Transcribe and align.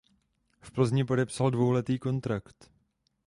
V 0.61 0.71
Plzni 0.71 1.03
podepsal 1.05 1.51
dvouletý 1.51 1.99
kontrakt. 1.99 2.71